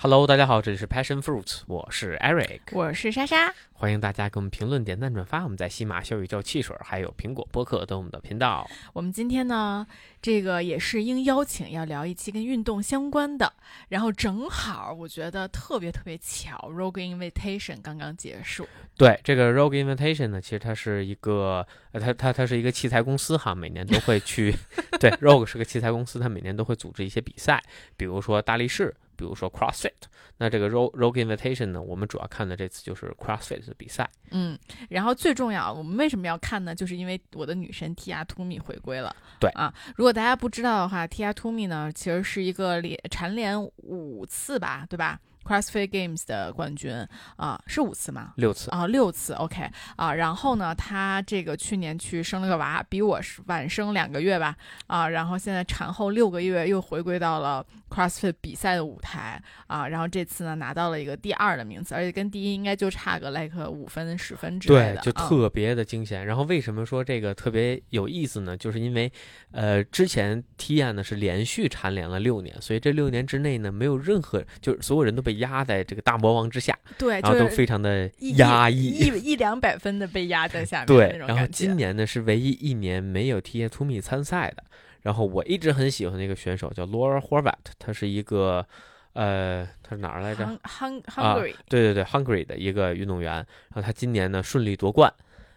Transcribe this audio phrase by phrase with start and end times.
[0.00, 5.42] Hello，大家好，这里是 Passion Fruits，我是 Eric，我是莎莎，欢迎大家给我们评论、点赞、转发。
[5.42, 8.64] 我们在喜马、小宇宙、汽水还有苹果播客等我们的频道。
[8.92, 9.84] 我们今天呢，
[10.22, 13.52] 这个也是应邀请要聊一期跟运动相关的，
[13.88, 18.68] 然后正好我觉得特别特别巧，Rogue Invitation 刚刚结束。
[18.96, 24.54] 对，这个 Rogue Invitation 呢，其实它是一个，呃，它它它是一个器材公司哈，每年都会去，
[25.00, 27.60] 对，Rogue 是个器材公司，它每年都会组织一些比赛，
[27.96, 28.94] 比如说大力士。
[29.18, 29.90] 比如说 CrossFit，
[30.36, 34.08] 那这个 Rogue Rogue Invitation 呢，我们主要看的这次就是 CrossFit 的比赛。
[34.30, 34.56] 嗯，
[34.88, 36.72] 然后最重要，我们为什么要看呢？
[36.72, 39.14] 就是因为我的女神 Tia Toomey 回归了。
[39.40, 46.94] 对啊，如果大家不知道的话，Tia Toomey 呢，其实是一个连蝉联五次吧，对吧？CrossFit Games 的冠军
[47.36, 48.34] 啊，是五次吗？
[48.36, 49.32] 六次啊，六次。
[49.32, 49.62] OK
[49.96, 54.54] 啊，然后呢，他这个去年去生了个娃，比我晚生两个月吧
[54.86, 66.26] 啊，然后现在产后六个月又回归到了 CrossFit 比赛的舞台啊，然后这次呢拿到了一个第二的名次，而且跟第一应该就差个 like 五分十分之类的，对，就特别的惊险。
[66.26, 68.54] 然后为什么说这个特别有意思呢？
[68.54, 69.10] 就是因为
[69.52, 75.37] 呃，之前 Tia 呢是连续蝉联了六年，所以这六年之内呢，没有任何就是所有人都被。
[75.38, 80.86] 压在这个大魔王之下，对，然后都非常的压抑，一一两百分的被压在下面。
[80.86, 84.62] 对，然后今年呢是唯一一年没有 Tia t o m e 参赛的。
[85.02, 88.66] 然后我一直很喜欢的一个选手叫 Laura Horvat，他是一个
[89.14, 93.32] 呃，他是哪儿来着？Hung Hungary，对对对，Hungary 的一个运动员。
[93.34, 95.12] 然后他今年呢顺利夺冠，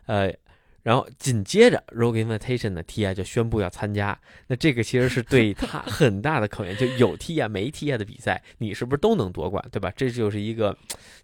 [0.05, 0.33] 呃。
[0.83, 4.17] 然后紧接着，Rogue Invitation 的 Tia 就宣布要参加。
[4.47, 9.91] 那这个其实是对 他很大的考验，就有 Tia 没 Tia 的比赛，你是不是都能夺冠，对吧？
[9.95, 10.75] 这就是一个，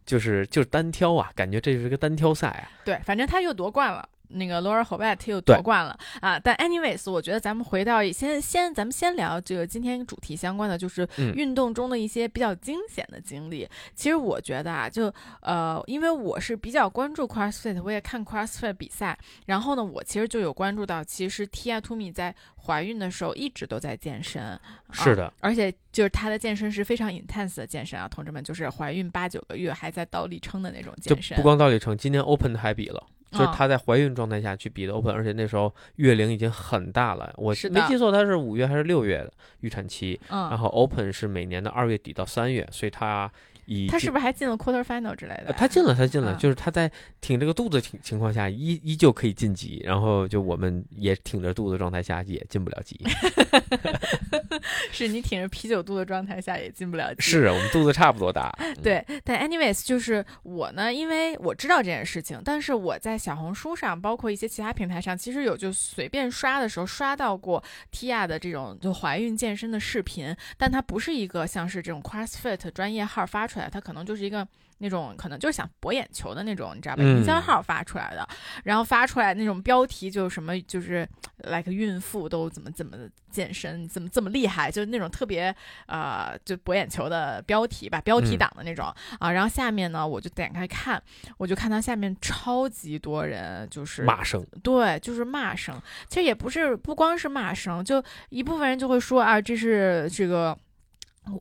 [0.06, 2.70] 就是就是单挑啊，感觉这就是一个单挑赛啊。
[2.86, 4.08] 对，反正他又夺冠了。
[4.30, 6.40] 那个 Laura h o b a t 又夺冠了啊！
[6.40, 13.68] 但 anyways，我觉得咱们回到先先，咱们先聊这个今天主题相关的，就是运动中的一些比较惊险的经历。
[13.96, 22.36] 其实我觉得啊，就呃，因为我是比较关注 CrossFit，我也看 CrossFit 比赛，然后呢，我其实就有关注到，其实 Tia Toomey 在
[22.66, 24.60] 怀孕的时候一直都在健身，
[24.92, 33.02] 是的，而且就是她的健身是非常 intense 的健身啊，同志们，就是怀孕八九个月还在倒立撑的那种健身，不光倒立撑，今年 Open 还比了。
[33.32, 37.34] 就是她在怀孕状态下去比的 Open，而且那时候月龄已经很大了。
[37.38, 40.20] 我没记错，她是五月还是六月的预产期。
[40.30, 43.32] 嗯，然后 Open 是每年的二月底到三月，所以她。
[43.90, 45.54] 他是不是还进了 quarter final 之类的？
[45.54, 46.90] 他进了，他进了，就是他在
[47.20, 49.82] 挺这个肚子情情况下，依依旧可以晋级。
[49.84, 53.00] 然后就我们也挺着肚子状态下也进不了级。
[54.92, 57.22] 是你挺着啤酒肚的状态下也进不了级。
[57.22, 58.50] 是我们肚子差不多大。
[58.82, 67.62] 对，但 anyways 就是我呢，因为我知道这件事情，但是我在小红书上，包括一些其他平台上，其实有就随便刷的时候刷到过
[67.92, 73.57] Tia 的这种就怀孕健身的视频，但它不是一个像是这种 CrossFit 专业号发出。
[73.72, 74.48] 它可能就是一个
[74.80, 77.04] 那种可能就是想博眼球的那种，你知道吧？
[77.04, 78.28] 营销号发出来的，
[78.64, 81.08] 然后发出来那种标题就是什么就是
[81.44, 82.98] like 孕妇都怎么怎么
[83.32, 85.54] 健身，怎么这么厉害，就是那种特别
[85.88, 89.32] 呃就博眼球的标题吧，标题党的那种啊。
[89.32, 91.02] 然后下面呢，我就点开看，
[91.38, 95.80] 我就看到下面超级多人就是骂声，对，就是骂声。
[96.08, 100.58] 其实也不是不光是骂声，就一部分人就会说啊，这是这个。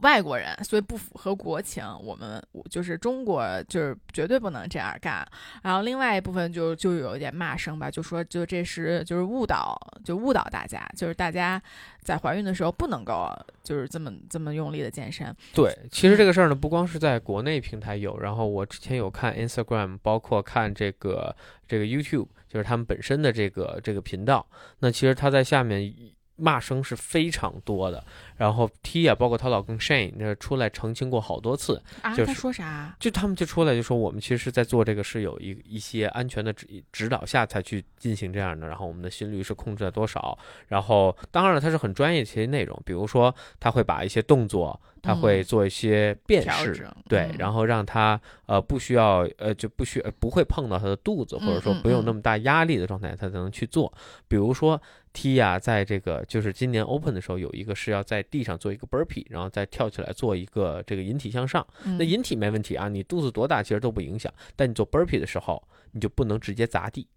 [0.03, 1.85] 外国人，所以不符合国情。
[2.03, 5.27] 我们就是中国，就是绝对不能这样干。
[5.63, 11.61] 然后另外一部分就就有一点骂声吧，就说就这是就是误导，就误导大家，就是大家
[12.03, 13.31] 在怀孕的时候不能够
[13.63, 15.35] 就是这么这么用力的健身。
[15.55, 21.35] 对，其实这个事儿呢，不光是在国内平台有，然后我之前有看 Instagram，包括看这个
[21.67, 24.47] 这个 YouTube，就是他们本身的这个这个频道。
[24.79, 25.95] 那其实他在下面。
[26.37, 28.05] 骂声是非常多的，
[28.37, 32.95] 然后 Tia 包括她老公 Shane 那出来澄清过好多次啊，他说啥？
[33.01, 40.39] 就他们就出来就说我们其实是在做这个是有一一些安全的指指导下才去进行这样的，然后我们的心率是控制在多少，
[40.69, 44.79] 然后当然了，他是很专业的一些内容，比如说他会把一些动作。
[45.03, 53.93] 他会做一些辨识，对，然后让他呃不需要呃就不需不会碰到他的肚子，或者说不用那么大压力的状态，他才能去做。
[54.27, 54.81] 比如说
[55.17, 61.67] Tia 在这个就是今年 Open 的时候，有一个是要在地上做一个 burpee，然后再跳起来做一个这个引体向上。
[61.99, 67.09] 那引体没问题啊，你肚子多大其实都不影响，但你做 burpee 的时候，你就不能直接砸地。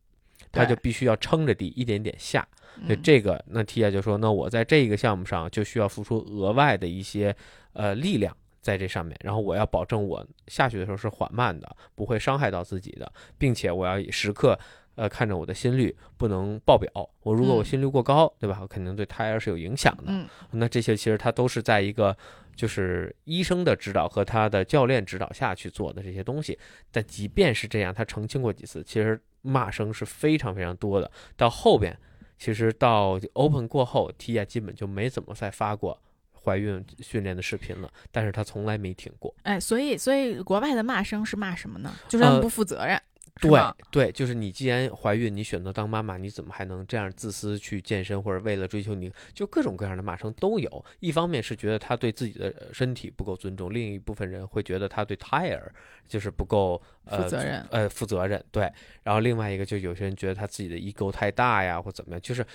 [0.51, 2.47] 他就必须要撑着地一点点下，
[2.87, 7.35] 所以这个那 Tia 就说，那我在这个项目上就需要付出额外的一些
[7.73, 14.57] 呃力量在这上面，然后我要保证我下去的时候是缓慢的，不会伤害到自己的，并且我要时刻
[14.99, 16.91] 呃，看着我的心率不能爆表。
[17.21, 18.59] 我如果我嗯心率过高，对吧？
[18.61, 20.03] 我肯定对胎儿是有影响的。
[20.07, 22.15] 嗯那这些其实他都是在一个
[22.53, 26.59] 就是医生的指导和他的教练指导下去做的这些东西。
[26.91, 31.09] 但即便是这样，他澄清过几次，其实骂声是非常非常多的。
[31.37, 31.97] 到后边，
[32.37, 35.97] 其实到 Open 过后，Tia 基本就没怎么再发过
[36.33, 39.33] 怀孕训练的视频了，但是他从来没停过。
[39.43, 41.93] 哎，所以所以国外的骂声是骂什么呢？
[42.09, 42.95] 就是他们呃不负责任。
[42.95, 43.03] 是
[43.41, 43.59] 对
[43.89, 50.86] 对，就是你既然怀孕，你选择当妈妈，你怎么还能这样自私去健身，或者为了追求你，就各种各样的骂声都有。
[51.00, 55.74] 一方面是觉得他对自己的呃身体不够尊重，另一部分人会觉得他对胎儿
[56.07, 58.44] 就是不够呃负责任呃负责任。
[58.51, 58.71] 对，
[59.03, 62.45] 然后另外一个就有些人觉得他自己的 ego 太大呀，或怎么样，就是。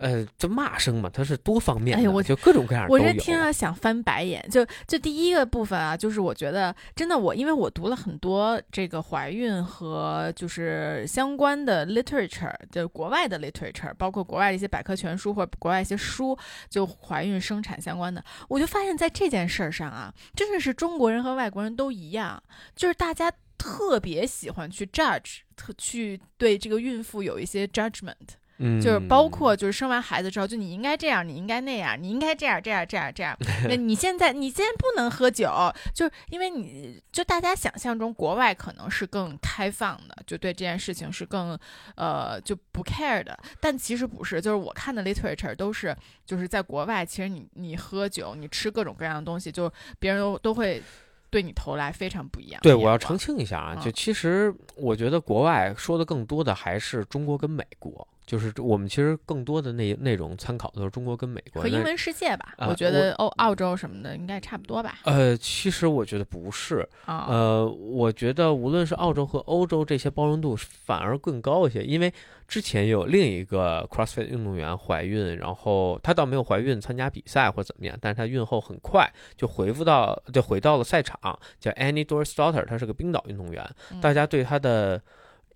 [0.00, 3.04] 呃，这骂声嘛，它是多方面的，哎呀我就各种各样都有。
[3.04, 4.44] 我这听了想翻白眼。
[4.50, 16.36] 就就第一个部分啊，就是我觉得真的我，因为我读了很多这个怀孕和就是相关的 literature，就国外的 literature，包括国外的一些百科全书或者国外一些书，
[16.68, 22.42] 就怀孕生产相关的，我就发现在这件事儿上啊，真的是中国人和外国人都一样，
[22.74, 28.39] 就是大家特别喜欢去 judge，特去对这个孕妇有一些 judgment。
[28.60, 33.36] 嗯，就是包括就是生完孩子之后，就你应该这样，你应该那样，你应该这样这样这样这样。
[33.68, 35.50] 那你现在你现在不能喝酒，
[35.94, 41.58] 就是因为你就大家想象中国外可能是更开放的，就对这件事情是更
[41.96, 44.40] 呃就不 care 的，但其实不是。
[44.40, 45.96] 就是我看的 literature 都是
[46.26, 50.82] 就是在国外，其实你你喝酒，你吃各种各样的东西，就别人都都会
[51.30, 61.60] 对你投来非常不一样的对，我要澄清一下啊，嗯就其实我觉得国外说的更多的还是中国跟美国，就是我们其实更多的内内容参考的是中国跟美国。
[61.60, 65.00] 和英文世界吧，啊我觉得欧澳洲什么的应该差不多吧。
[65.02, 72.14] 呃，其实我觉得不是，啊、呃，我觉得无论是澳洲和欧洲，这些包容度反而更高一些，因为
[72.46, 81.18] 之前有另一个 CrossFit 运动员怀孕，然后她倒没有怀孕参加比赛或怎么样，但是她孕后很快就回复到就回到了赛场，
[81.58, 85.02] 叫 Annie Dorsdottir，她是个冰岛运动员，嗯大家对她的。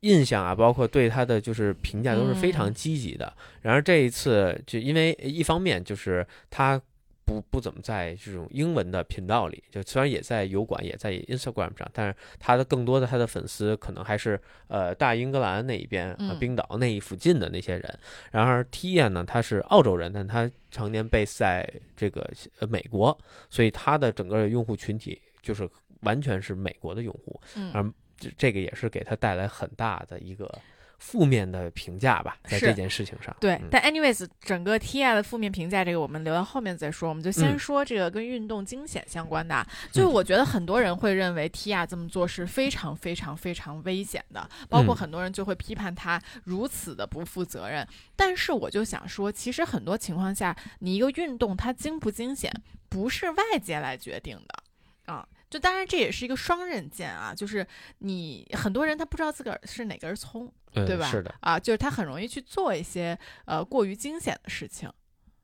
[0.05, 3.33] 印象啊，包括对他的就是评价都是非常嗯积极的。
[3.63, 6.81] 然而这一次，就因为一方面就是他
[7.25, 17.99] 不不怎么在这种英文的频道里，就虽然也在油管，也在 Instagram 上，但是他的更多的他的粉丝可能还是呃大英格兰那一边，呃嗯冰岛那一附近的那些人。
[18.31, 21.67] 然而 Tia 呢，他是澳洲人，但他常年 base 在
[21.97, 23.17] 这个呃美国，
[23.49, 25.67] 所以他的整个用户群体就是
[26.01, 30.53] 完全是美国的用户，嗯而这这个也是给他带来很大的一个
[30.99, 33.35] 负面的评价吧，在这件事情上。
[33.39, 39.67] 对，嗯但 anyways，整个 Tia 的负面评价这个我们留到后面再说，我们就先嗯说这个跟运动惊险相关的啊。
[39.93, 47.87] 就是我觉得很多人会认为 Tia 这么做是非常非常非常危险的，包括嗯很多人就会批判他如此的不负责任。
[48.17, 52.51] 但是我就想说，其实很多情况下，你一个运动它惊不惊险，
[52.89, 55.29] 不是外界来决定的啊。
[55.55, 57.65] 就当然这也是一个双刃剑啊，就是
[57.99, 61.09] 你很多人他不知道自个儿是哪根葱，嗯，对吧？
[61.09, 61.33] 是的。
[61.39, 64.91] 啊，就是他很容易去做一些呃过于惊险的事情。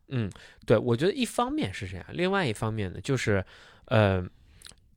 [0.08, 0.28] 嗯，
[0.66, 3.44] 对，我觉得一方面是这样，另外一方面呢，就是，
[3.84, 4.26] 呃，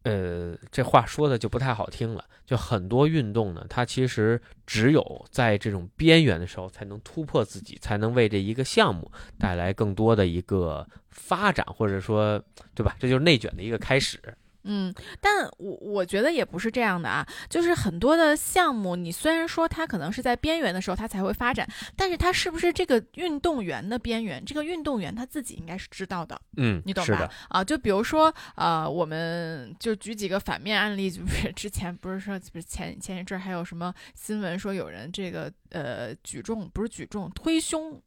[0.01, 2.25] 呃，这话说的就不太好听了。
[2.43, 12.43] 就很多运动呢，它其实只有在这种边缘的时候，才能突破自己，才能为这一个项目带来更多的一个发展，或者说，
[12.73, 12.95] 对吧？
[12.99, 14.19] 这就是内卷的一个开始。
[14.63, 26.39] 嗯，但我我觉得也不是这样的啊，就是很多的项目，你虽然说它可能是在边缘的时候它才会发展，但是它是不是这个运动员的边缘，这个运动员他自己应该是知道的。
[26.57, 27.29] 嗯，你懂吧，？
[27.49, 38.01] 啊，就比如说，呃，我们就举几个反面案例，就是之前不是说，不是前前一阵儿还有什么新闻说有人这个呃举重不是举重推胸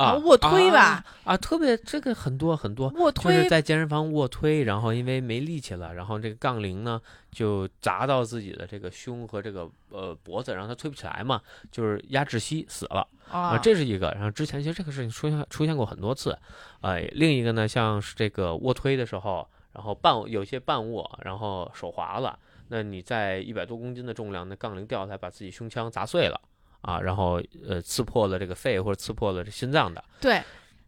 [0.00, 6.98] 啊，卧推吧啊啊，特别这个很多很多，卧推就是在健身房卧推，然后因为没力气了，然后这个杠铃呢
[7.30, 14.10] 就砸到自己的这个胸和这个呃脖子，然后他推不起来嘛，就是压窒息死了啊，啊，这是一个。
[14.12, 16.38] 然后之前其实这个事情出现出现过很多次，
[16.80, 22.38] 呃，另一个呢像是这个卧推的时候，然后半有些半卧，然后手滑了，
[22.68, 26.40] 那你在一百多公斤的重量，那杠铃掉下来把自己胸腔砸碎了。
[26.80, 30.42] 啊，然后呃，刺破了这个肺或者刺破了这心脏的，对。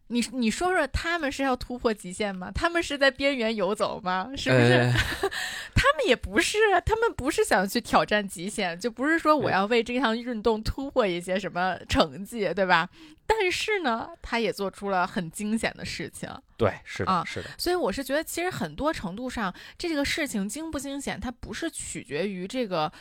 [0.07, 2.51] 你你说说，他们是要突破极限吗？
[2.53, 4.29] 他们是在边缘游走吗？
[4.35, 4.73] 是不是？
[4.73, 4.93] 呃
[5.73, 12.87] 他们也不是，啊他们不是想去挑战极限，就不是说我要为这项运动突破一些什么成绩，对吧？
[13.25, 16.29] 但是呢，他也做出了很惊险的事情。
[16.55, 22.91] 对，是的，啊是的，所以我是觉得，其实很多程度上，这个事情惊不惊险，它不是取决于这个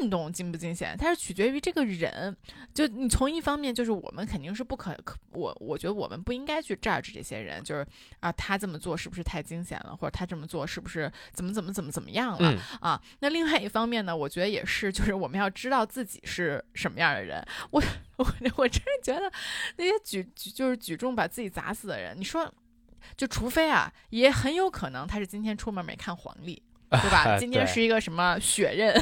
[0.00, 2.36] 运动惊不惊险，它是取决于这个人。
[2.74, 7.86] 就你从一方面，就是我们肯定是不可可，我我觉得我们不应该去 judge 这些人，就是
[8.20, 13.02] 啊，他这么做是不是太惊险了，或者他这么做是不是怎么怎么怎么怎么样了、嗯，啊？
[13.20, 17.44] 那另外一方面呢，我觉得也是，就是我们要知道自己是什么样的人。
[17.70, 17.82] 我
[18.16, 19.32] 我我真是觉得
[19.76, 22.52] 那些举举就是举重把自己砸死的人，你说。
[23.16, 27.36] 就除非啊，也很有可能他是今天出门没看黄历， 对吧？
[27.38, 28.92] 今天是一个什么血刃？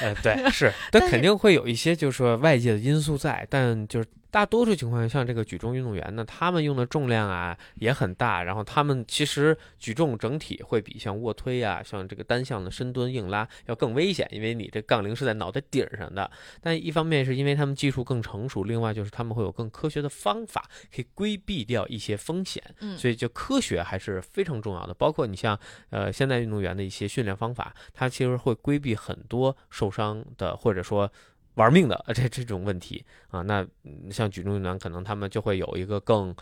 [0.00, 16.30] 呃，对， 是，但肯定会有一些就是说外界的因素在，但就是大多数情况下，像这个举重运动员呢，他们用的重量啊也很大，然后他们其实举重整体会比像卧推啊，像这个单项的深蹲、硬拉要更危险，因为你这杠铃是在脑袋顶上的。
[16.62, 22.62] 但一方面是因为他们技术更成熟，另外就是他们会有更科学的方法，可以规避掉一些风险。
[22.80, 25.60] 嗯，所以就科学还是非常重要的，包括你像
[25.90, 31.12] 呃现代运动员的一些训练方法，它其实会规避很多受伤的或者说
[31.54, 33.42] 玩命的这这种问题啊。
[33.42, 33.66] 那
[34.10, 36.34] 像举重运动员可能他们就会有一个更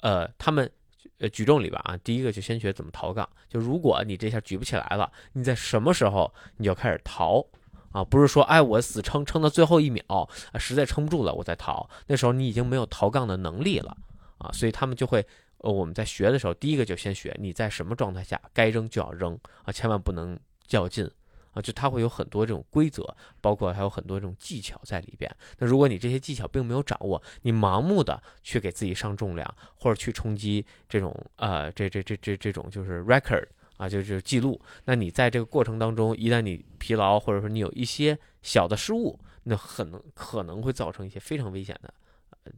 [0.00, 0.70] 呃他们。
[1.18, 3.28] 呃，举重里边啊，第一个就先学怎么逃杠。
[3.48, 7.44] 就如果你这下举不起来了，你在什么时候你就开始逃
[7.92, 8.02] 啊？
[8.02, 11.88] 不是说哎我死撑撑到最后一秒啊，实在撑不住了我再逃。
[12.08, 13.96] 那时候你已经没有逃杠的能力了
[14.38, 15.24] 啊，所以他们就会
[15.58, 21.08] 呃，我们在学的时候，第一个就先学你在什么状态下该扔就要扔啊，千万不能较劲
[21.52, 25.30] 啊，就它会有很多这种规则，包括还有很多这种技巧在里边。
[25.58, 41.92] 那如果你这些技巧并没有掌握，你盲目的去给自己上重量，或者去冲击这种呃这这这这这种就是 record 啊，就是记录，那你在这个过程当中，一旦你疲劳，或者说你有一些小的失误，那很能可能会造成一些非常危险的，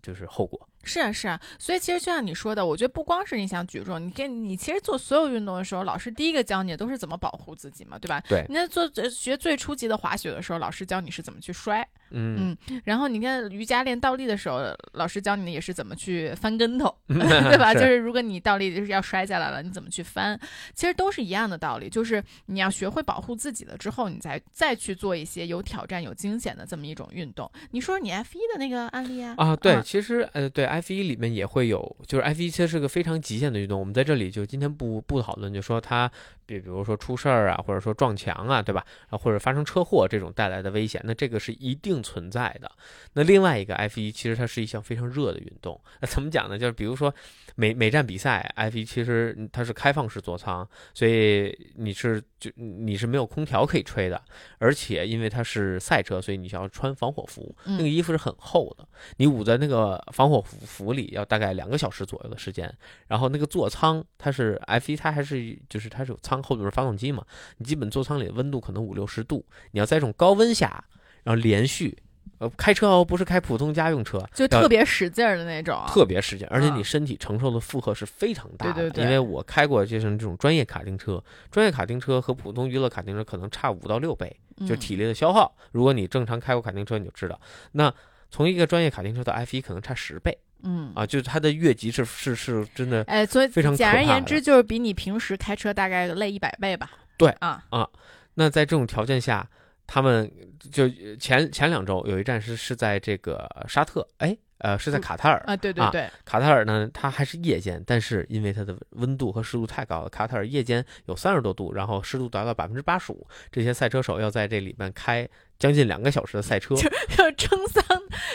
[0.03, 0.69] 就是后果。
[0.83, 8.21] 是啊，是啊，所以其实就像你说的，我觉得不光是你想举重，你跟你其实做所有运动的时候，老师第一个教你的都是怎么保护自己嘛，对吧？
[8.29, 14.61] 对你在做呃学最初级的滑雪的时候，老师教你是怎么去摔，嗯，然后你看瑜伽练倒立的时候，
[14.93, 17.73] 老师教你的也是怎么去翻跟头， 对吧？
[17.73, 20.39] 是就是如果你倒立就是要摔下来了，你怎么去翻？
[20.75, 27.51] 其实都是一样的道理，就是你要学会保护自己了之后，你再再去做一些有挑战、有惊险的这么一种运动。
[27.71, 29.35] 你说说你 F 一的那个案例啊？
[29.39, 33.79] 啊，对，嗯其实呃，对 F 一里面也会有，就是 F 一其实是个非常极限的运动。
[33.79, 36.11] 我们在这里就今天不不讨论，就说它
[36.47, 38.85] 比比如说出事儿啊，或者说撞墙啊，对吧？
[39.09, 42.71] 啊，或者发生车祸这种带来的危险，那这个是一定存在的。
[43.15, 45.81] 那另外一个 F 一其实它是一项非常热的运动。
[46.01, 46.59] 那怎么讲呢？
[46.59, 47.15] 就是比如说
[47.55, 54.21] 每每站比赛，F 一其实它是开放式座舱，所以你是就你是没有空调可以吹的，
[54.59, 58.87] 而且因为它是赛车，所以你需要穿防火服，那个嗯衣服是很厚的。
[59.17, 62.73] 你捂在那个防火服服里要大概两个小时左右的时间，
[63.09, 67.25] 然后那个座舱它是 F 一，它还是就是它是有舱后边是发动机嘛，
[67.59, 70.85] 你基本座舱里的温度可能五六十度，你要在这种高温下，
[71.23, 71.97] 然后连续，
[72.39, 78.75] 呃，开车哦，不是开普通家用车，就特别使劲儿的那种，特别使劲，而且啊你身体承受的负荷是非常大的。
[78.75, 84.35] 对对对因为我开过就是这种专业卡丁车，专业卡丁车和普通娱乐卡丁车可能差五到六倍，
[84.67, 85.55] 就嗯体力的消耗。
[85.73, 87.41] 如果你正常开过卡丁车，你就知道，
[87.73, 87.93] 那
[88.31, 90.93] 从一个专业卡丁车到 F 一可能差十倍嗯。
[90.95, 93.03] 啊，就是它的越级是是是真的。
[93.05, 96.91] 哎，所以非常简而言之，就是比你平时开车大概累一百倍吧。
[97.17, 97.89] 对啊啊，
[98.35, 99.49] 那在这种条件下，
[99.87, 100.31] 他们
[100.73, 100.89] 就
[101.21, 105.39] 前前两周有一站是是在这个沙特，哎，呃，是在嗯卡塔尔。
[105.47, 116.75] 啊，对对啊对，卡塔尔呢，它还是夜间，但是因为它的温度和湿度太高了，卡塔尔夜间有三十多度，然后湿度达到百分之八十五，这些赛车手要在这里面开将近两个小时的赛车。
[117.19, 117.85] 要蒸桑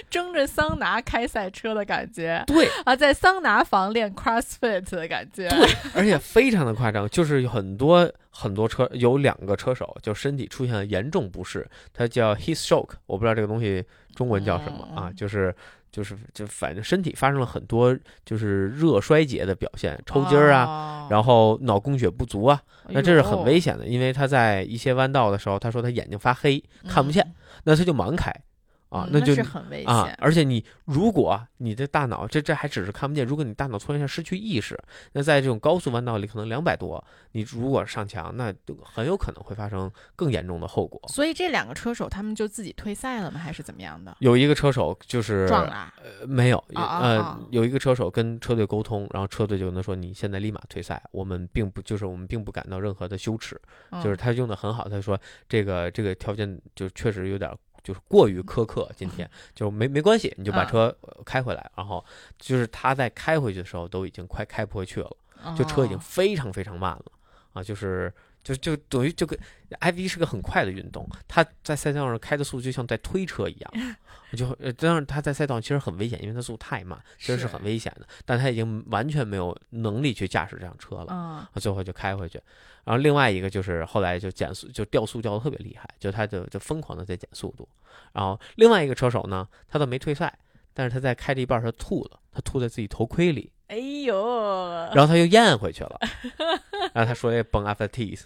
[0.10, 5.48] 蒸着桑拿开赛车的感觉对，啊，在桑拿房练 CrossFit 的感觉。
[5.50, 13.84] 对，而且非常的夸张，就是很多很多车有两个车手就身体出现了严重不适，他叫 heat stroke，我不知道这个东西
[14.16, 15.54] 中文叫什么啊嗯，就是
[15.92, 28.34] 就是就反正身体发生了很多就是热衰竭的表现，抽筋儿啊，啊然后脑供血不足啊，那这是很危险，的，因为他在一些弯道的时候，他说他眼睛发黑，看不见，嗯那他就盲开
[28.90, 30.16] 啊，嗯那就是很危啊险，。
[30.20, 34.78] 而且你如果你的大脑这这还只是看不见，如果你大脑突然一下失去意识，
[35.14, 37.04] 那在这种高速弯道里可能两百多，
[37.34, 41.00] 你如果上墙，那就很有可能会发生更严重的后果。
[41.08, 43.40] 所以这两个车手他们就自己退赛了吗？
[43.40, 44.16] 还是怎么样的？
[44.20, 53.60] 有一个车手就是撞了啊，呃没有，呃啊有一个车手跟车队沟通，然后车队就跟他说你现在立马退赛，我们并不就是我们并不感到任何的羞耻，
[53.92, 57.52] 嗯就是他用的很好，他说这个这个条件就确实有点
[57.90, 60.68] 就是过于苛刻，今天就没没关系，你就把嗯。
[60.68, 62.06] 车呃开回来，然后
[62.38, 65.10] 就是他在开回去的时候都已经快开不回去了
[65.58, 66.00] 就车已经哦。
[66.00, 67.06] 非常非常慢了
[67.54, 69.38] 啊，就是就就等于就跟
[69.80, 73.74] i v 是个很快的运动，它在赛道上开的速度就像在推车一样，
[74.36, 81.50] 就呃当然它在赛道上其实很危险，因为它速度太慢，其实是是很危险的，但他已经完全没有能力去驾驶这辆车了。
[81.56, 82.42] 最后就开回去。
[82.86, 87.68] 然后另外一个就是后来就减速，就掉速掉的特别厉害，就他就就疯狂的在减速度。
[88.14, 90.36] 然后另外一个车手呢，他倒没退赛，
[90.74, 96.00] 但是他在开了一半儿他吐了，他吐在自己头盔里，哎呦，然后他又咽回去了。
[96.94, 98.20] 然后他说那 bon appetit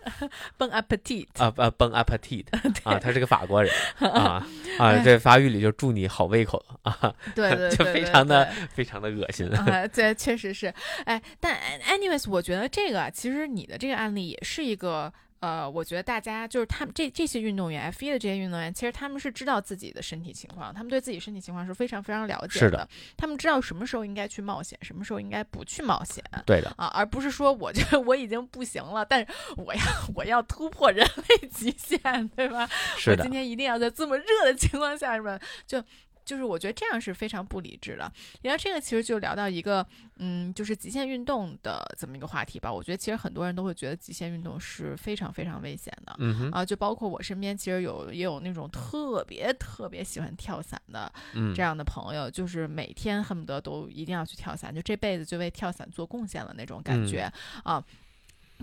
[0.57, 2.45] 蹦 appetit，啊啊 bon appetit
[2.83, 3.71] 啊，他是个法国人。
[3.99, 4.47] 啊
[4.79, 6.63] 啊，这法语里就祝你好胃口。
[6.83, 9.47] 啊，对对就非常的非常的恶心。
[9.49, 10.73] 啊，对，确实是，
[11.05, 11.59] 哎，但
[11.89, 15.11] anyways，我觉得这个啊其实你的这个案例也是一个。
[15.43, 29.81] 呃，我觉得大家就是他们这这些运动员，F 一的这些运动员，其实他们是知道自己的身体情况，他们对自己身体情况是非常非常了解是的他们知道什么时候应该去冒险，什么时候应该不去冒险 对的，啊，而不是说我觉得 我已经不行了，但是我要
[30.15, 31.99] 我要突破人类极限，
[32.37, 32.65] 对吧？
[32.97, 35.37] 是的我今，天一定要在这么热的情况下，是吧？
[35.67, 35.83] 就
[36.25, 38.11] 就是我觉得这样是非常不理智的。
[38.41, 39.85] 然后这个其实就聊到一个，
[40.17, 42.71] 嗯，就是极限运动的这么一个话题吧。
[42.71, 46.15] 我觉得其实很多人都会觉得极限运动是非常非常危险的。
[46.51, 57.31] 啊，就包括我身边，其实有也有那种特别特别喜欢跳伞的嗯这样的朋友，就是每天恨不得都一定要去跳伞，就这辈子就为跳伞做贡献了那种感嗯觉、
[57.63, 57.83] 啊。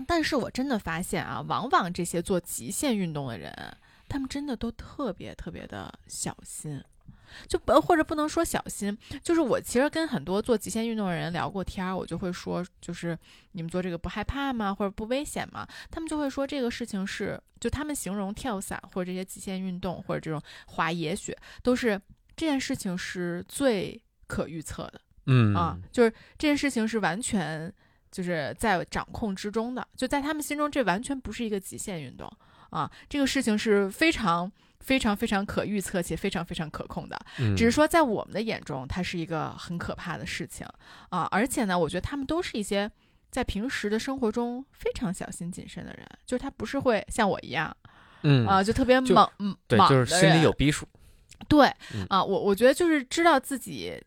[0.07, 3.53] 但是我真的发现啊，往往这些做极限运动的人，
[4.07, 6.81] 他们真的都特别特别的小心。
[7.47, 13.17] 就不或者不能说小心，就是我其实跟很多做极限运动的人聊过天儿，我就会说，就是
[13.51, 14.73] 你们做这个不害怕吗？
[14.73, 15.67] 或者不危险吗？
[15.89, 21.99] 他们就会说这个事情是，就他们形容跳伞或者这些极限运动或者这种滑野雪，都是
[22.35, 25.01] 这件事情是最可预测的。
[25.27, 27.71] 嗯啊，就是这件事情是完全
[28.11, 32.29] 就是在掌控之中的，就在他们心中，这完全不是一个极限运动
[32.71, 40.67] 啊，这个事情是非常非常非常可预测且非常非常可控的，嗯只是说在我们的眼中，它是一个很可怕的事情
[41.09, 42.91] 啊，而且呢，我觉得他们都是一些。
[43.31, 47.73] 在平时的生活中非常小心谨慎的人，就是他不是会像我一样
[48.23, 50.85] 嗯啊，就特别就莽嗯对，就是心里有逼数。
[51.47, 53.97] 对、嗯啊，我我觉得就是知道自己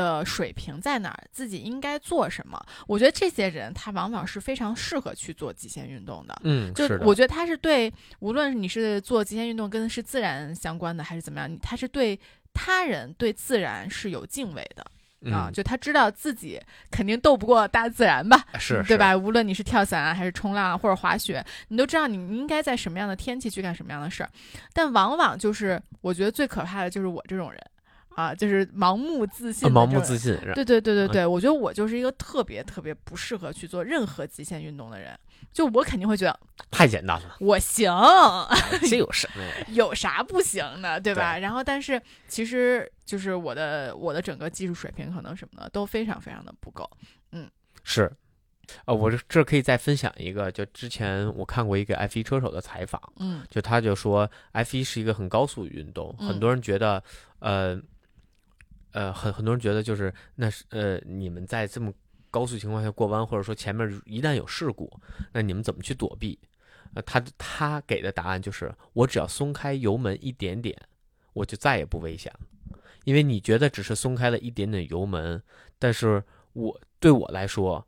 [0.00, 2.58] 的水平在哪儿，自己应该做什么。
[2.86, 6.40] 我觉得这些人他往往是非常适合去做极限运动的。
[6.44, 12.18] 嗯，就是我觉得他是对，无论你是做极限运动跟是自然相关的还是怎么样，他是对
[12.54, 14.82] 他人对自然是有敬畏的、
[15.32, 16.60] 啊，嗯就他知道自己
[16.90, 18.96] 肯定斗不过大自然吧，是对？
[18.96, 19.14] 吧？
[19.14, 24.30] 无论你是跳伞啊，还是冲浪啊，或者滑雪，你都知道你应该在什么样的天气去干什么样的事儿。
[24.72, 27.60] 但往往就是，我觉得最可怕的就是我这种人
[28.16, 35.18] 啊，就是盲目自信盲目自信，对对对对嗯对，我觉得我就是一个特别特别不适合去做任何极限运动的人。
[35.52, 36.38] 就我肯定会觉得
[36.70, 37.90] 太简单了，我行，
[38.88, 39.50] 这有什么呀？
[39.68, 41.38] 有啥不行的，对吧？
[41.38, 46.88] 然后，但是其实就是我的我的整个技术水平可能什么的都非常非常的不够。
[47.32, 47.50] 嗯
[47.82, 48.12] 是，
[48.84, 57.02] 呃，我这这可以再分享一个，就之前我看过一个 F 一车手的采访，嗯就他就说 F 一是一个很高速运动，嗯很多人觉得，
[57.40, 57.80] 呃，
[58.92, 61.92] 呃，很很多人觉得就是那是呃，你们在这么
[62.30, 64.90] 高速情况下过弯，或者说前面一旦有事故，
[65.32, 66.38] 那你们怎么去躲避？
[66.94, 70.76] 呃，他他给的答案就是，我只要松开油门一点点，
[71.32, 72.40] 我就再也不危险了。
[73.04, 75.42] 因为你觉得只是松开了一点点油门，
[75.78, 76.22] 但是
[76.52, 77.86] 我对我来说，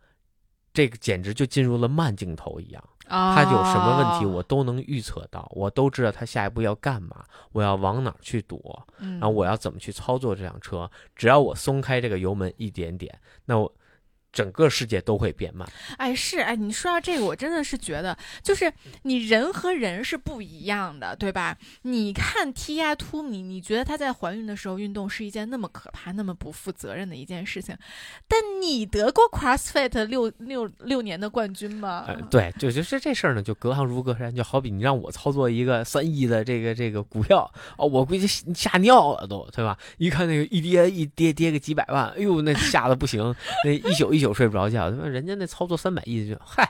[0.72, 2.82] 这个简直就进入了慢镜头一样。
[3.12, 10.90] 啊，他有什么问题，我都能预测到，我都知道他下一步要干嘛，我要往哪儿去躲，嗯，然后我要怎么去操作这辆车。
[11.14, 13.70] 只要我松开这个油门一点点，那我
[14.33, 15.68] 整个世界都会变慢。
[15.99, 21.57] 哎，是哎，你说到这个，我真的是觉得，就是你人和人是不一样的，对吧？
[21.83, 27.77] 你看 T 亚突米，你觉得她在怀孕的时候运动是一件那么可怕、那么不负责任的一件事情，
[28.27, 32.05] 但你得过 CrossFit 六六六年的冠军吗？
[32.09, 39.77] 呃，对，就就是这事儿呢，就隔行如隔山，就好比你让我操作一个三亿的这个这个股票，哦，我估计吓尿了都，对吧？
[39.99, 44.90] 一看那个一跌一跌跌个几百万，哎呦，那吓得不行，那一宿一宿睡不着觉。
[44.90, 46.68] 他妈人家那操作三百亿就嗨，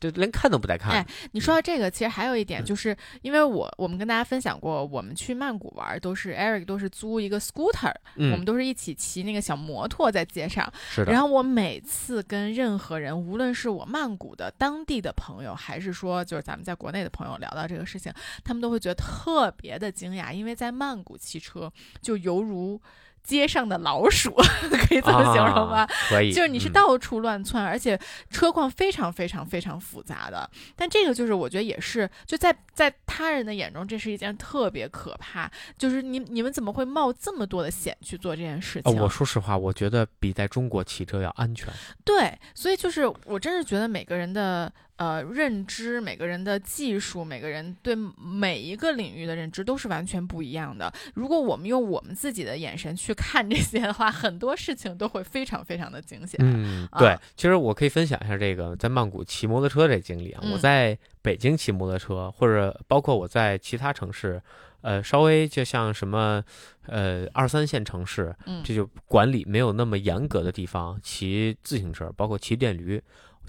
[0.00, 0.92] 就连看都不带看。
[0.92, 10.72] 哎你说到这个，其实还有一点，就是因为我我们跟大家分享过，我们去曼谷玩都是 Eric 都是租一个 scooter，、嗯，我们都是一起骑那个小摩托在街上。
[10.90, 18.12] 是的，然后我每次跟任何人，无论是我曼谷的当地的朋友，还是说就是咱们在国内的朋友聊到这个事情，
[18.44, 21.70] 他们都会觉得特别的惊讶，因为在曼谷骑车
[22.00, 22.80] 就犹如
[23.28, 24.32] 街上的老鼠，
[24.88, 25.86] 可以这么形容吗？
[26.08, 27.98] 可以，就是你是到处乱窜，而且
[28.30, 30.48] 车况非常非常非常复杂的。
[30.74, 35.50] 但这个就是我觉得也是，就在在他人的眼中，这是一件特别可怕。
[35.76, 38.96] 就是你你们怎么会冒这么多的险去做这件事情？
[38.98, 41.68] 我说实话，我觉得比在中国骑车要安全。
[42.06, 44.72] 对，所以就是我真是觉得每个人的。
[44.98, 50.92] 呃，认知每个人的技术，每个人对每一个领域的认知都是完全不一样的。
[51.14, 56.36] 如果我们用我们自己的眼神去看这些的话，很多事情都会非常非常的惊险。
[56.42, 60.42] 嗯，对，其实我可以分享一下这个在曼谷骑摩托车这经历啊。
[60.52, 64.42] 我在北京骑摩托车，或者包括我在其他城市，
[64.80, 66.42] 呃，稍微就像什么
[66.86, 68.34] 呃二三线城市，
[68.64, 73.00] 这就管理没有那么严格的地方，骑自行车，包括骑电驴。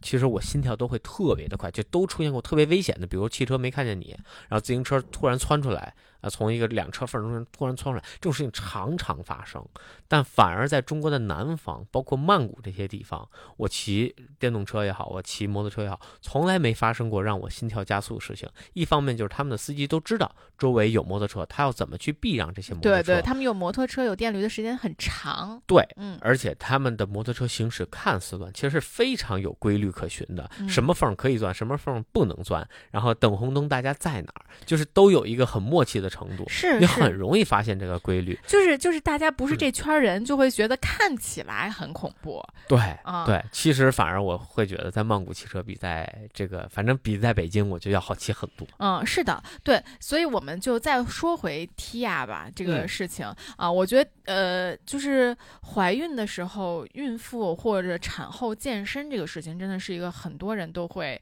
[0.02, 4.16] 其实我心跳都会特别的快，就都出现过特别危险的，比如汽车没看见你，
[4.48, 5.94] 然后自行车突然窜出来。
[6.22, 9.64] 啊，从一个两车缝中间突然窜出来，这种事情常常发生。
[10.08, 13.28] 但反而在中国的南方，包括曼谷这些地方，
[13.58, 18.50] 我骑电动车也好，我骑摩托车也好，从来没发生过让我心跳加速的事情。
[18.74, 23.04] 一方面就是他们的司机都知道周围有摩托车，他要怎么去避让这些摩托车。
[23.04, 25.62] 对对，他们有摩托车、有电驴的时间很长。
[25.66, 30.50] 对，嗯，而且他们的摩托车行驶看似乱，其实是非常有规律可循的。
[30.68, 36.09] 什么缝可以钻，什么缝不能钻，然后等红灯大家在哪儿，就是都有一个很默契的。
[36.10, 42.44] 程度是你很容易发现这个规律，就是就是大家不是这圈人，就会觉得看起来很恐怖。
[42.68, 42.80] 对，
[43.26, 48.68] 对，其实反而我会觉得在曼谷骑车比在这个，反正比在北京，我觉得要好骑很多。
[48.78, 53.26] 嗯，是的，对，所以我们就再说回 Tia 吧这个事情
[53.58, 55.36] 啊，我觉得呃，就是
[55.74, 61.20] 怀孕的时候，孕妇或者产后健身这个事情，真的是一个很多人都会。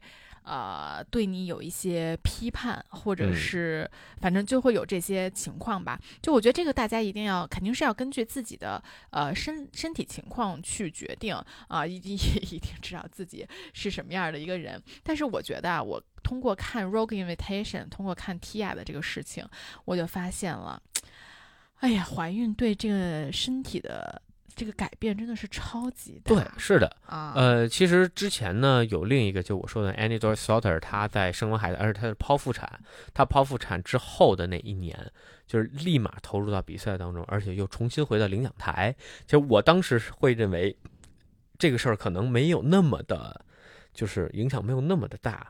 [0.48, 6.00] 呃，对你有一些批判，或者是反正就会有这些情况吧。
[6.22, 11.36] 就我觉得这个大家一定要，肯定是要根据自己的呃身身体情况去决定
[11.68, 12.14] 啊，一定
[12.50, 14.82] 一定知道自己是什么样的一个人。
[15.02, 19.46] 但是我觉得啊，我通过看《Rogue Invitation》，通过看 Tia 的这个事情，
[19.84, 20.82] 我就发现了，
[21.80, 24.22] 哎呀，怀孕对这个身体的。
[24.58, 26.34] 这个改变真的是超级大。
[26.34, 27.32] 对，是的啊。
[27.36, 32.80] 呃，其实之前呢，有另一个就我说的 Annie Doris Sauter，她在生完孩子，而且她是剖腹产。
[33.14, 35.10] 她剖腹产之后的那一年，
[35.46, 38.94] 就是立马投入到比赛当中，而且又重新回到领奖台。
[39.24, 40.76] 其实我当时会认为，
[41.56, 43.44] 这个事儿可能没有那么的，
[43.94, 45.48] 就是影响没有那么的大。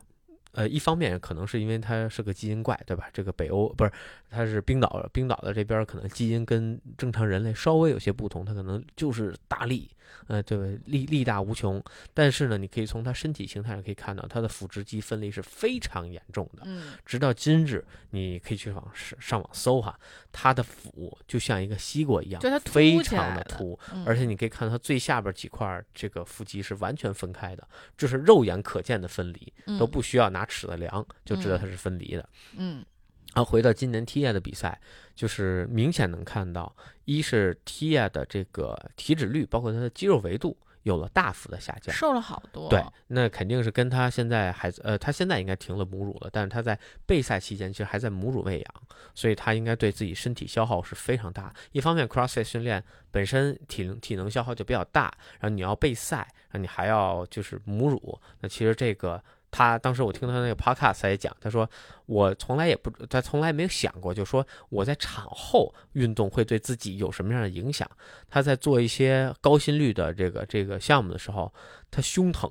[0.53, 3.09] 呃，一方面可能是因为它是个基因怪，对吧？
[3.13, 3.93] 这个北欧不是，
[4.31, 9.91] 它是冰岛，冰岛的这边可能基因跟正常人类稍微有些不同，它可能就是大力。
[10.27, 11.83] 呃，对，力力大无穷，
[12.13, 16.63] 但是呢，你可以从它身体形态上可以看到，它的腹直肌分离是非常严重的。
[16.65, 19.99] 嗯，直到今日，你可以去网上上网搜哈，
[20.41, 32.29] 他的腹就像一个西瓜一样，就非常的凸，而且你可以看到他最下边几块这个腹肌是完全分开的，就是肉眼可见的分离，都不需要拿尺子量就知道它是分离的。
[32.57, 32.87] 嗯。
[33.35, 34.81] 然后回到今年 Tia 的比赛，
[35.17, 36.73] 就是明显能看到，
[37.05, 40.57] 一是 Tia 的这个体脂率，包括它的肌肉维度
[40.89, 42.69] 有了大幅的下降，瘦了好多。
[42.69, 48.75] 对，那肯定是跟他现在孩子，呃，他现在应该停了母乳了，但是他在备赛期间其实还在母乳喂养，
[49.15, 51.55] 所以他应该对自己身体消耗是非常大。
[51.73, 59.23] 一方面，CrossFit 训练本身体能体能消耗就比较大，然后你要备赛，然后你还要就是母乳，那其实这个。
[59.59, 61.69] 他当时我听他那个 podcast 也讲，他说
[62.07, 67.91] 我从来也不，他从来没有想过，就说我在产后运动会对自己有什么样的影响。
[68.29, 71.53] 他在做一些高心率的这个这个项目的时候，
[71.91, 72.49] 他胸疼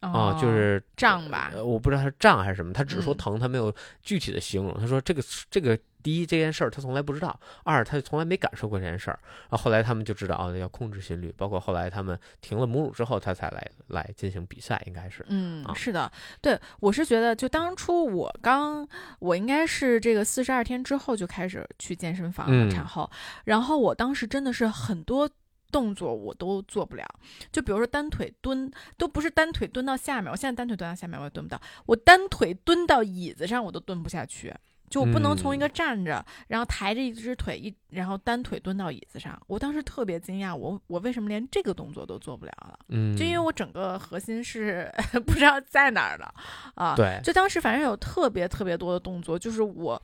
[0.00, 1.52] 啊，就是胀吧？
[1.62, 3.70] 我不知道他是胀还是什么，他只是说疼，他没有
[4.02, 4.74] 具体的形容。
[4.80, 5.78] 他说这个这个。
[6.06, 9.18] 第一，这件事儿他从来不知道；二，他从来没感受过这件事儿。
[9.50, 11.34] 然后后来他们就知道，哦，要控制心率。
[11.36, 15.26] 包括后来他们停了母乳之后，他才来来进行比赛，应该是。
[15.28, 18.86] 嗯，是的，对我是觉得，就当初我刚，
[19.18, 23.10] 我应该是这个四十二天之后就开始去健身房产后，
[23.44, 25.28] 然后我当时真的是很多
[25.72, 27.04] 动作我都做不了，
[27.50, 34.54] 就比如说单腿蹲，都不是单腿蹲到下面，我现在单腿蹲到下面我也蹲不到，我单腿蹲到椅子上我都蹲不下去。
[34.88, 39.40] 就我不能从一个站着，然后抬着一只腿一，然后单腿蹲到椅子上。
[39.46, 42.78] 我当时特别惊讶，我我为什么连这个动作都做不了了？
[42.88, 44.90] 嗯，就因为我整个核心是
[45.26, 46.32] 不知道在哪儿了
[46.74, 46.94] 啊。
[46.94, 50.00] 对，就当时反正有特别特别多的动作，就是我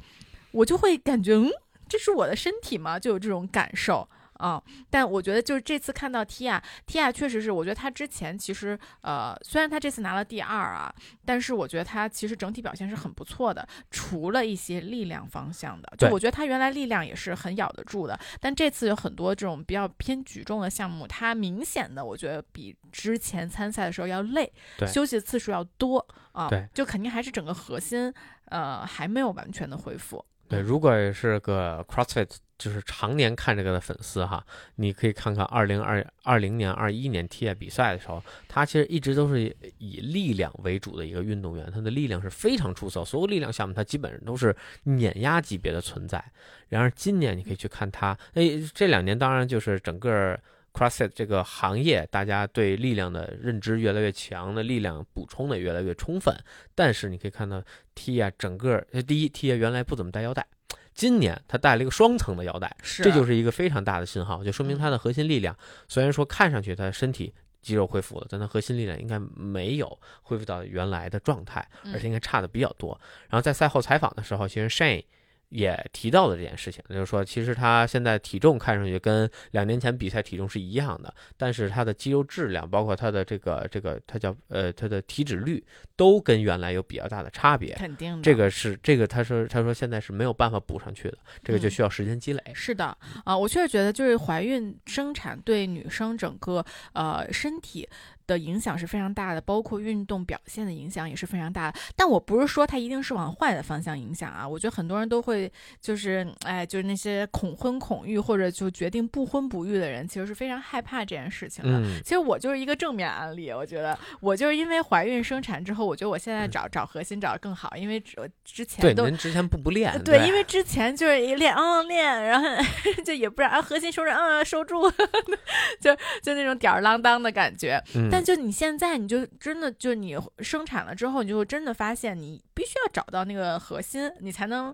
[0.50, 1.50] 我就会感觉，嗯，
[1.88, 2.98] 这是我的身体吗？
[2.98, 4.08] 就有这种感受。
[4.42, 4.62] 啊。
[4.90, 10.92] 但我觉得就是这次看到 Tia，Tia 确实是，我觉得她之前其实呃，虽然她这次拿了第二啊，
[11.24, 28.12] 但是我觉得她其实整体表现是很不错的，除了一些力量方向的，就我觉得她原来力量也是很咬得住的，但这次有很多这种比较偏举重的项目，她明显的我觉得比之前参赛的时候要累，对休息的次数要多啊，对，就肯定还是整个核心
[28.46, 30.24] 呃还没有完全的恢复。
[30.52, 34.44] 对，如果是个 CrossFit 就是常年看这个的粉丝哈，
[34.76, 46.22] 你可以看看二零二二零年、二一年 TI 比赛的时候，他其实一直都是以力量为主的一个运动员，他的力量是非常出色，所有力量项目他基本上都是碾压级别的存在。
[46.68, 50.38] 然而今年你可以去看他，哎，这两年当然就是整个
[50.72, 56.34] CrossFit 这个行业，大家对力量的认知越来越强，的力量补充的越来越充分。
[56.74, 57.62] 但是你可以看到
[57.94, 60.46] T 啊，整个呃第一 T 啊原来不怎么带腰带，
[60.94, 65.56] 今年他带了一个双层的腰带，这就是一个非常大的信号，就说明嗯他的核心力量
[65.88, 72.98] 虽然说看上去他的身体肌肉恢复了，但他核心力量应该没有恢复到原来的状态，而且应该差的比较多。
[73.28, 75.04] 然后在赛后采访的时候，其实 Shane
[75.52, 85.62] 也提到了这件事情，就是说其实他现在体重看上去跟两年前比赛体重是一样的，但是他的肌肉质量，包括他的这个这个他叫呃他的体脂率，
[85.94, 87.74] 都跟原来有比较大的差别。
[87.74, 88.22] 肯定的。
[88.22, 92.42] 这个是这个，他说他说现在是没有办法补上去的，这个就嗯需要时间积累。
[92.54, 97.88] 是的，啊、我确实觉得就是怀孕生产对女生整个呃身体
[98.26, 101.78] 的影响是非常大的，包括运动表现的影响也是非常大的。
[101.96, 111.78] 但我不是说它一定是往坏的方向影响啊，我觉得很多人都会就是哎，就是那些恐婚恐育或者就决定不婚不育的人，其实是非常害怕这件事情的。
[111.78, 122.48] 嗯，其实我就是一个正面案例，我觉得我就是因为怀孕生产之后，我觉得我现在找找核心找的更好，因为之之前对，都您之前不不练，对，因为之前就是一练，嗯练，然后
[123.04, 124.90] 就也不知道啊核心收着，嗯收住，
[125.80, 127.82] 就就那种吊儿郎当的感觉。
[127.94, 134.72] 嗯但就你现在，你就真的就你生产了之后，你就会真的发现，你必须要找到那个核心，你才能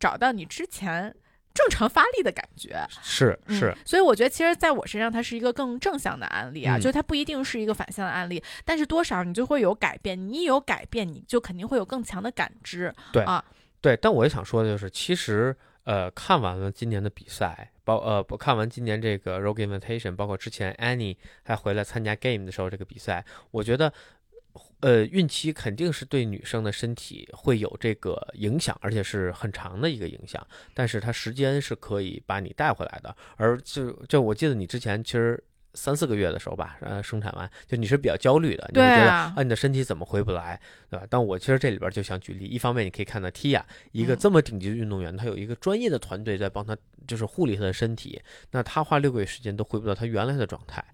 [0.00, 1.14] 找到你之前
[1.52, 2.82] 正常发力的感觉。
[3.02, 12.90] 是是嗯，所以我觉得其实在我身上，它是一个更正向的案例啊，嗯就是它不一定是一个反向的案例，但是多少你就会有改变，你一有改变，你就肯定会有更强的感知。
[13.12, 13.44] 对啊
[13.82, 13.94] 对。
[13.98, 15.54] 但我也想说的就是，其实
[15.88, 23.90] 呃，看完了今年的比赛，包呃不看完今年这个 Rogue Invitation，包括之前 Annie 还回来参加 Game 的时候这个比赛，我觉得。
[24.80, 30.44] 呃，孕期肯定是对女生的身体会有这个影响，而且是很长的一个影响。
[30.74, 33.14] 但是它时间是可以把你带回来的。
[33.36, 35.40] 而就就我记得你之前其实
[35.74, 41.06] 三四个月的时候吧，呃，生产完就你是比较焦虑的，你会觉得啊啊，你的身体怎么回不来，对吧？
[41.08, 46.76] 但我其实这里边就想举例，一方面你可以看到 Tia 一个嗯这么顶级的运动员，他有一个专业的团队在帮他
[47.06, 50.84] 就是护理他的身体，那他花六个月时间都回不到他原来的状态。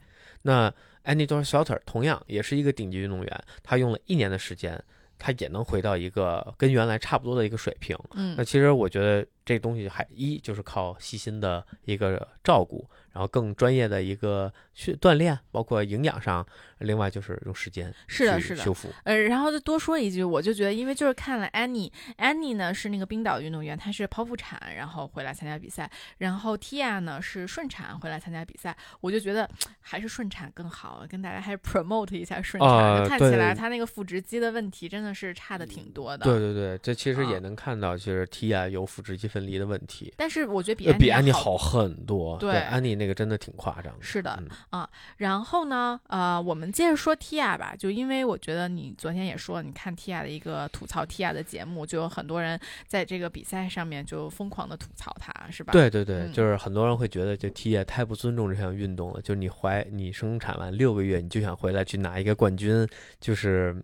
[0.43, 0.73] 那
[1.05, 4.83] Annie d o r s h e l t e r 同样也是一个顶级运动员，他用了一年的时间，
[5.19, 7.97] 他也能回到一个跟原来差不多的一个水平。
[8.15, 16.47] 嗯那其实我觉得这东西还一就是靠细心的一个照顾，然后更专业的一个去锻炼，包括营养上，
[16.79, 18.73] 另外就是用时间是的，是的修。
[18.73, 18.89] 复。
[19.05, 29.49] 呃，然后再多说一句，我就觉得，因为就是看了 Annie，Annie 呢是那个冰岛运动员，她是剖腹产，然后回来参加比赛，然后 Tia 呢是顺产回来参加比赛，我就觉得
[29.81, 36.25] 还是顺产更好，跟大家还是 promote 一下顺产，啊看起来她那个腹直肌的问题真的是差的挺多的。
[36.25, 41.59] 对对对，这其实也啊能看到，其实 Tia 有腹直肌分离的问题，但是我觉得比呃，比安妮好。
[41.65, 42.39] 很多。
[42.39, 43.99] 对安妮那个真的挺夸张的。
[44.01, 59.21] 是的，嗯然后呢，呃，我们接着说 Tia 吧，就因为我觉得你昨天也说，你看 Tia 的一个吐槽 Tia 的节目，就有很多人在这个比赛上面就疯狂的吐槽她，是吧？，对对对，嗯就是很多人会觉得，就 Tia 太不尊重这项运动了。
[59.23, 62.87] 就是你怀你生产完六个月，你就想回来去拿一个冠军，
[63.21, 63.75] 就是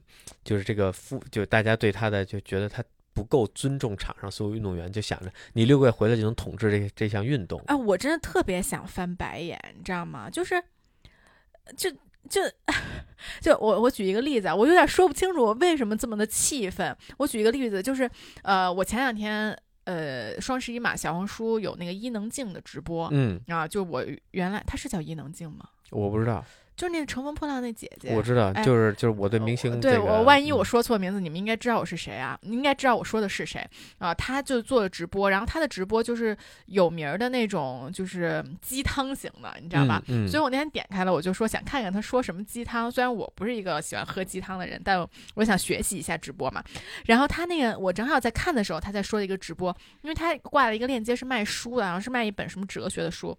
[0.45, 2.85] 就是这个负，就大家对他的就觉得他
[3.21, 7.61] 不够尊重场上所有运动员，就想着你六个月回来就能统治这个这项运动。
[7.67, 10.31] 啊，我真的特别想翻白眼，你知道吗？
[10.31, 10.59] 就是，
[11.77, 11.91] 就
[12.31, 12.41] 就
[13.43, 16.97] 就我我举一个例子啊，我有点说不清楚我为什么这么的气愤。
[17.19, 18.11] 我举一个例子，就是
[18.43, 19.55] 呃，我前两天
[19.85, 23.11] 呃双十一嘛，小红书有那个伊能静的直播。
[23.13, 25.69] 嗯，啊，就我原来他是叫伊能静吗？
[25.91, 26.43] 我不知道，
[26.81, 28.14] 就是那个乘风破浪那姐姐。
[28.16, 32.38] 我知道，哎就是就是我对明星、这个，对我，万一我嗯说错名字，你们应该知道我是谁啊？
[32.40, 33.62] 你应该知道我说的是谁
[33.99, 34.14] 啊？
[34.14, 40.03] 她就做了直播，然后她的直播就是有名儿的那种，就是鸡汤型的，你知道吧？
[40.07, 42.90] 嗯，嗯所以我那天点开了，我就说想看看她说什么鸡汤。
[42.90, 46.64] 虽然我不是一个喜欢喝鸡汤的人，但我想学习一下直播嘛。
[47.05, 53.37] 然后她那个我正好在看的时候，她在说一个直播，因为她挂了一个链接是卖书的，好像是卖一本什么哲学的书。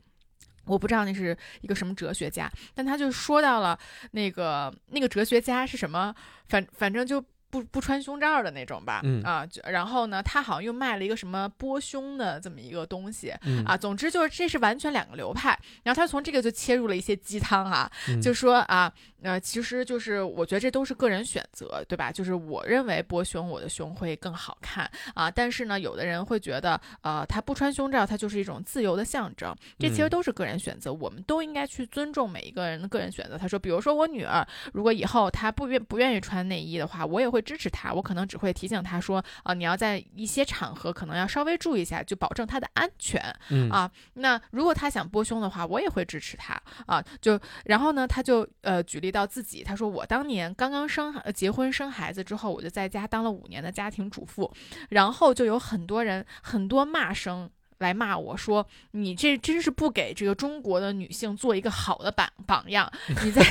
[0.66, 3.78] 我不知道那是一个什么哲学家，但他就说到了
[4.12, 6.14] 那个那个哲学家是什么，
[6.48, 7.24] 反反正就。
[7.52, 15.58] 不不穿胸罩的那种吧，嗯啊，就然后呢，他好像又卖了一个什么剥胸的这么一个东西，嗯啊，总之就是这是完全两个流派。
[15.84, 22.12] 然后他从这个就切入了一些鸡汤啊，嗯就说啊，呃，其实就是我觉得这都是个人选择，对吧？
[22.12, 29.54] 就是我认为剥胸我的胸会更好看啊，但是呢，有的人会觉得，呃，他不穿胸罩，它就是一种自由的象征。
[29.78, 33.38] 这其实嗯都是个人选择，我们都应该去尊重每一个人的个人选择。
[33.38, 43.22] 他说，比如说我女儿，如果以后她不愿不愿意穿内衣的话，我也会支持他，我可能只会提醒他说，啊、你要在一些场合可能要稍微注意一下，就保证他的安全。
[43.50, 46.54] 嗯啊，那如果他想剥胸的话，我也会支持他
[46.86, 47.04] 啊。
[47.20, 54.52] 就然后呢，他就呃举例到自己，他说我当年刚刚生呃结婚生孩子之后，我就在家当了五年的家庭主妇，
[54.90, 57.50] 然后就有很多人很多骂声。
[57.82, 62.88] 来骂我说：“你这真是不给这个中国的女性做一个好的榜榜样。
[63.24, 63.44] 你在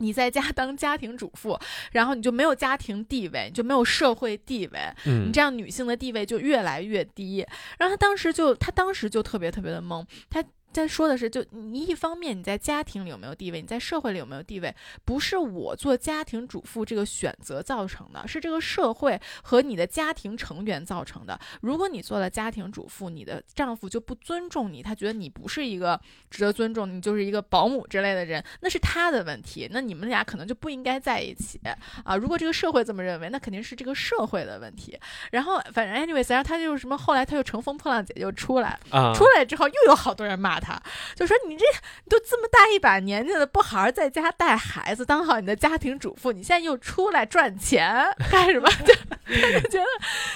[0.00, 1.58] 你在家当家庭主妇，
[1.92, 7.46] 然后你就没有家庭地位，你就没有社会地位，你嗯这样女性的地位就越来越低。
[7.78, 10.44] 然后他当时就，他当时就特别特别的懵，他。
[10.72, 21.38] 在说的是，就你一方面你在家庭里有没有地位，你在社会里有没有地位，不是我做家庭主妇这个选择造成的，是这个社会和你的家庭成员造成的。
[21.60, 31.60] 如果你做了家庭主妇，你的丈夫就不尊重你，他觉得你不是一个值得尊重，你就是一个保姆之类的人，那是他的问题，那你们俩可能就不应该在一起
[32.04, 32.16] 啊。
[32.16, 34.98] 如果这个社会这么认为，那肯定是这个社会的问题。
[35.32, 40.80] 然后反正 anyways，然后他就是什么，后来他又乘风破浪姐就出来，啊，出来之后又有好多人骂他，
[41.16, 41.64] 就说你这
[42.04, 48.68] 你都这么大一把年纪了，不好好在家带孩子，当好你的家庭主妇，你现在又出来赚钱干什么？
[48.84, 48.94] 就
[49.24, 49.86] 他就觉得，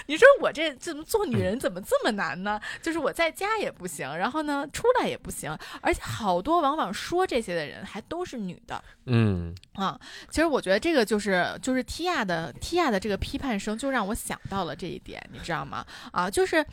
[0.06, 2.60] 你说我这怎么做女人怎么这么难呢？
[2.80, 8.82] 就是我在家也不行，然后呢出来也不行，而且好多往往说这些的人还都是女的。
[9.06, 9.98] 嗯啊，
[10.30, 15.84] 其实我觉得这个就是就是 Tia 的 Tia 的这个批判声，就让我想到了这一点，你知道吗？
[16.12, 16.64] 啊，就是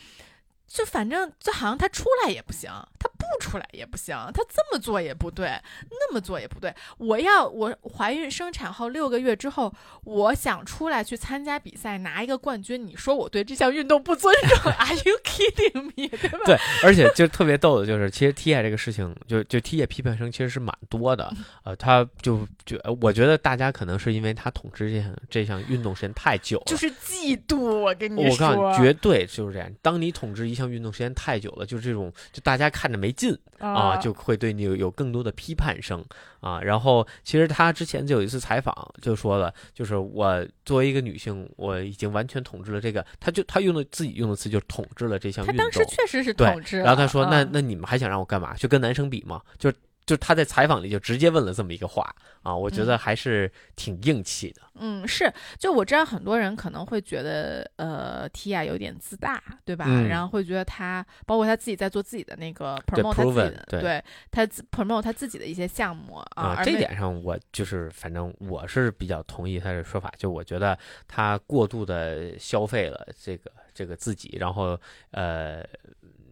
[0.74, 5.48] 就反正就好像他出来也不行，他不出来也不行，他这么做也不对，
[5.90, 6.74] 那么做也不对。
[6.98, 9.74] 我要我怀孕生产后六个月之后，
[10.06, 14.72] 我想出来去参加比赛拿一个冠军，你说我对这项运动不尊重？
[14.72, 16.08] Are you kidding me？
[16.08, 16.40] 对吧？
[16.46, 29.70] 对，而且就特别逗的就是，其实 T I 这个事情，就就 T I 批判声其实是蛮多的，呃，他就就呃我觉得大家可能是因为他统治这项这项运动时间太久了，就是嫉妒，我跟你我说，告诉你，绝对就是这样。
[29.82, 36.04] 当你统治一项运动时间太久了，就是这种，就大家看着没劲啊，就会对你有有更多的批判声
[36.42, 36.60] 啊。
[36.62, 45.58] 然后，其实他之前就有一次采访就说了，就是我作为一个女性，我已经完全统治了这个，他就他用的自己用的词就是统治了这项运动。
[45.58, 48.54] 他当时确实是对统治，然后他说：“那嗯那你们还想让我干嘛？
[48.56, 49.42] 就跟男生比吗？
[49.58, 49.72] 就
[50.12, 54.62] 就他在采访里就直接问了这么一个话啊，我觉得还是挺硬气的。
[54.76, 59.86] 嗯，是，就我知道很多人可能会觉得，呃，Tia 有点自大，对吧？
[59.88, 74.78] 嗯然后会觉得他，包括他自己在做自己的那个对 promote 他自己 proven，的，对他自 promote 他自己的一些项目啊，而这没点上我就是反正我是比较同意他的说法，就我觉得他过度的消费了这个这个自己，然后
[75.12, 75.64] 呃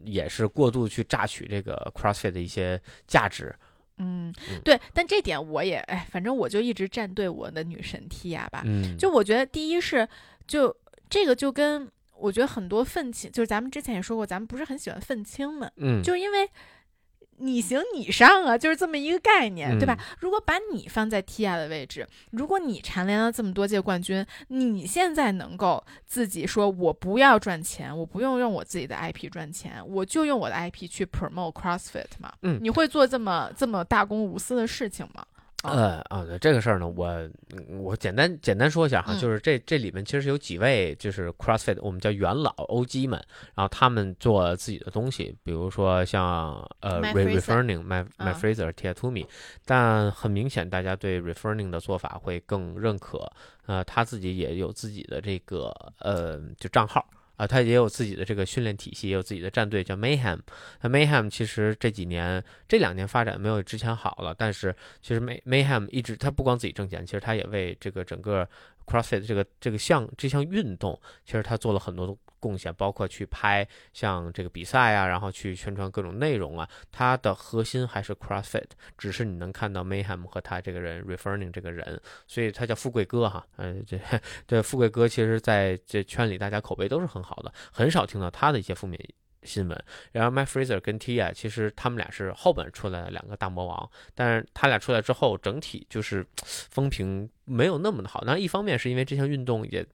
[0.03, 3.55] 也是过度去榨取这个 CrossFit 的一些价值。
[3.99, 10.07] 嗯嗯，对，但这点我也，哎，反正我就一直站队我的女神 Tia 吧，嗯，就我觉得第一是，
[10.47, 10.75] 就
[11.09, 15.71] 这个就跟我觉得很多愤青，就是咱们之前也说过，咱们不是很喜欢愤青们。
[15.77, 16.49] 嗯就是因为
[17.39, 20.17] 你行你上啊，就是这么一个概念，对吧嗯？
[20.19, 32.33] 如果把你放在 Tia 的位置，如果你蝉联了这么多届冠军，你现在能够自己说我不要赚钱，我不用用我自己的 IP 赚钱，我就用我的 IP 去 promote CrossFit 嘛？
[32.41, 35.25] 嗯你会做这么这么大公无私的事情吗？
[35.63, 37.07] 呃啊，对这个事儿呢，我
[37.51, 39.19] 嗯我简单简单说一下哈，嗯。
[39.19, 43.21] 就是这这里面其实有几位就是 CrossFit 我们叫元老 OG 们，
[43.55, 49.27] 然后他们做自己的东西，比如说像呃 Re Fraser Matt 啊 Matt Fraser、Toomey，
[49.65, 53.29] 但很明显大家对 Referning 的做法会更认可，
[53.65, 57.05] 呃，他自己也有自己的这个呃就账号。
[57.39, 60.37] 啊，他也有自己的这个训练体系，也有自己的战队，叫 Mayhem。
[60.81, 68.45] 那 Mayhem 其实这几年、这两年发展没有之前好了，但是其实 May Mayhem 一直他不光自己挣钱，其实他也为这个整个
[68.89, 76.67] CrossFit 这个这个项这项运动，其实他做了很多的贡献，包括去拍像这个比赛啊，然后去宣传各种内容啊。
[76.91, 83.45] 它的核心还是 CrossFit，只是你能看到 Mayhem 和他这个人 Referning 这个人，所以他叫富贵哥哈。
[83.57, 83.99] 嗯、这
[84.47, 88.97] 这富贵哥其实在这圈里大家口碑都是很好的，很少听到他的一些负面
[89.43, 89.83] 新闻。
[90.11, 96.25] 然后 My Fraser 跟 Tia 其实他们俩是后边出来的两个大魔王，但是他俩出来之后，整体就是
[96.71, 98.23] 风评没有那么的好。
[98.25, 99.85] 那一方面是因为这项运动也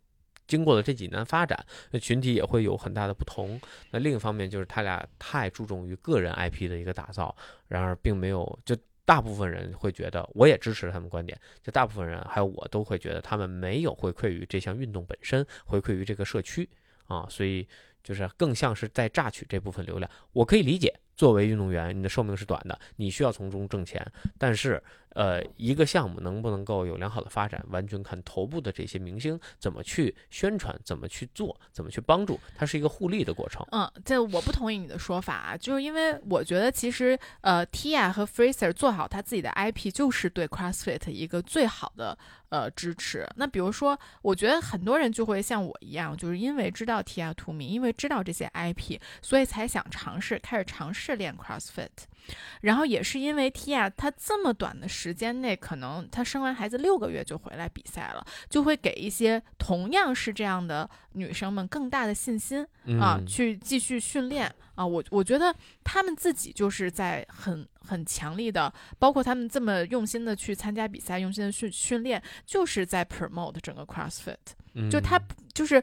[0.48, 3.60] 经过了这几年发展，那群体也会有很大的不同。
[3.92, 7.36] 那另一方面就是他俩太注重于个人 IP 的一个打造，
[7.68, 8.76] 然而并没有就。
[9.08, 11.40] 大部分人会觉得，我也支持他们观点。
[11.62, 16.68] 就大部分人还有我都会觉得，他们没有回馈于这项运动本身，回馈于这个社区
[17.06, 17.68] 啊，所以
[18.06, 20.10] 就是更像是在榨取这部分流量。
[20.32, 24.06] 我可以理解，作为运动员，你的寿命是短的，你需要从中挣钱，
[24.38, 24.82] 但是。
[25.16, 33.66] 呃，一个项目能不能够有良好的发展，完全看头部的这些明星怎么去宣传，怎么去做，怎么去帮助，它是一个互利的过程。
[33.72, 42.18] 嗯，这我不同意你的说法啊，就是因为我觉得其实呃，Tia 和 Fraser 做好他自己的 IP，就是对 CrossFit 一个最好的
[42.50, 43.26] 呃支持。
[43.38, 51.90] 那比如说，我觉得很多人就会像我一样，就是因为知道 Tia 图名，因为知道这些 IP，所以才想尝试开始尝试练 CrossFit。
[52.62, 62.66] 然后也是因为 Tia 她这么短的时间内，可能她生完孩子六个月就回来比赛了，就会给一些同样是这样的女生们更大的信心
[63.00, 64.86] 啊，去继续训练啊。
[64.86, 74.36] 我我觉得她们自己就是在很很强力的，包括她们这么用心的去参加比赛，用心的训训练，就是在 promote 整个 CrossFit。
[74.90, 75.22] 就她
[75.54, 75.82] 就是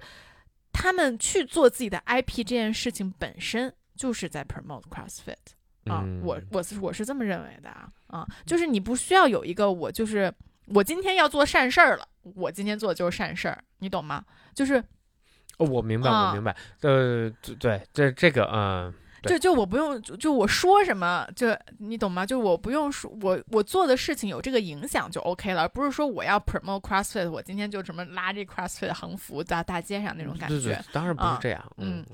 [0.73, 5.37] 他们去做自己的 IP 这件事情本身就是在 promote CrossFit。
[5.87, 10.33] 啊，我我是我是这么认为的啊啊，就是你不需要有一个我就是
[10.67, 14.25] 我今天要做善事儿了，我今天做的就是善事儿，你懂吗？
[14.55, 14.83] 就是
[15.59, 18.93] 哦，我明白，我明白，呃，对，这这个，嗯，
[19.25, 22.25] 就就我不用，就我说什么，就你懂吗？
[22.25, 32.05] 就我不用说，我我做的事情有这个影响就 OK 了，而不是说我要 promote CrossFit，我今天就什么拉这 CrossFit 横幅在大街上那种感觉，当然不是这样，嗯。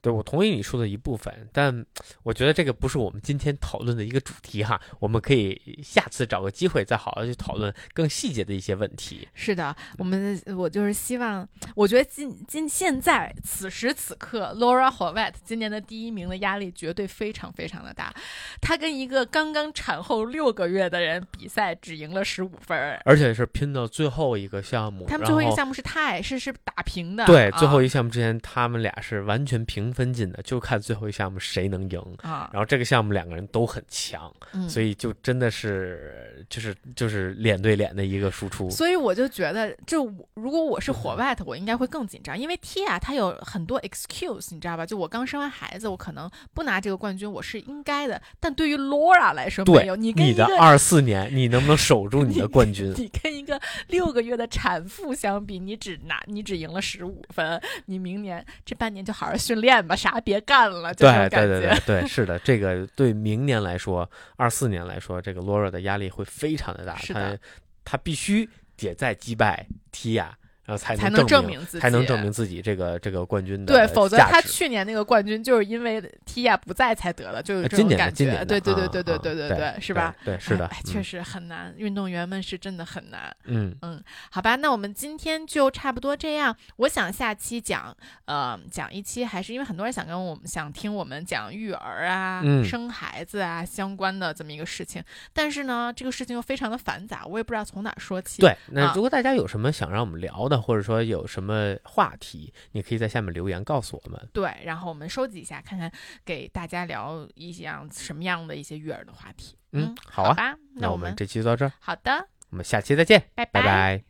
[0.00, 1.84] 对，我同意你说的一部分，但
[2.22, 4.80] 我觉得这个不是我们今天讨论的一个主题哈。
[5.00, 9.26] 我们可以下次找个机会再好好去讨论更细节的一些问题。
[9.34, 18.14] 是的，我们我就是希望，我觉得今今现在此时此刻，Laura h o w e t t 今年的第一名的压力绝对非常非常的大。
[18.60, 25.06] 她跟一个刚刚产后六个月的人比赛，只赢了十五分，而且是拼到最后一个项目。
[25.08, 27.26] 他们最后一个项目是泰，是是打平的。
[27.26, 29.87] 对，最后一个项目之前，他们俩是完全平。
[29.92, 32.50] 分进的就看最后一项目谁能赢啊！
[32.52, 34.32] 然后这个项目两个人都很强，
[34.68, 38.70] 所以就真的是就是就是脸对脸的一个输出。
[38.70, 44.84] 所以我就觉得，就如果我是火 white，我应该会更紧张，因为 Tia 她有很多 excuse，你知道吧？
[44.84, 48.20] 就我刚生完孩子，我可能不拿这个冠军，我是应该的。
[48.40, 52.92] 但对于 Laura 来说，没有你你的二四年，你能不能守住你的冠军？
[52.96, 59.77] 你跟一个六个月的产妇相比，你只拿你只赢了十五分，你明年这半年就好好训练。
[59.86, 67.38] 把啥别干了，对对对对对，是的，这个对明年来说，二四年来说，这个 Laura 的压力会非常的大，他
[67.84, 70.28] 他必须得再击败 Tia。
[70.68, 78.44] 然后才能证明自己，才能证明自己这个这个冠军的对，否则他去年那个冠军就是因为 Tia 不在才得的，就有这种感觉。
[78.44, 80.14] 对对对对对对对对，是吧？
[80.22, 83.34] 对，是的，确实很难，运动员们是真的很难。
[83.44, 86.54] 嗯嗯，好吧，那我们今天就差不多这样。
[86.76, 87.96] 我想下期讲，
[88.26, 95.02] 呃，讲一期还是因为很多人想跟我们想听我们讲育儿啊、生孩子啊相关的这么一个事情，
[95.32, 98.42] 但是呢，这个事情又非常的繁杂，我也不知道从哪说起。
[98.42, 104.28] 对，那如果大家有什么想让我们聊的，或者说有什什么话题，你可以在下面留言告诉我们。
[104.32, 105.88] 对，然后我们收集一下，看看
[106.24, 109.56] 给大家聊一样什么样的一些育儿的话题。
[109.70, 111.72] 嗯，好啊，那我们这期就到这儿。
[111.78, 114.07] 好的，我们下期再见，拜拜拜。